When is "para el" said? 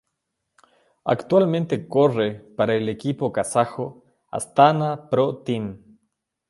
2.57-2.89